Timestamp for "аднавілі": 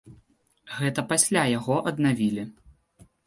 1.91-2.43